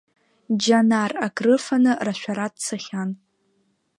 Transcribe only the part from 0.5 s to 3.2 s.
Џьанар акрыфаны рашәара дцахьан.